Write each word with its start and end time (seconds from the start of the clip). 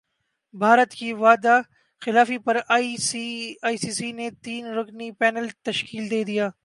بھارت 0.53 0.91
کی 0.91 1.13
وعدہ 1.13 1.59
خلافی 2.01 2.37
پر 2.37 2.57
ائی 2.69 2.95
سی 2.97 3.55
سی 3.91 4.11
نے 4.11 4.29
تین 4.43 4.65
رکنی 4.67 5.11
پینل 5.11 5.47
تشکیل 5.63 6.09
دیدیا 6.11 6.49